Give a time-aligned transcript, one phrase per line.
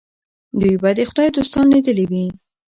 [0.59, 2.25] دوی به د خدای دوستان لیدلي وي.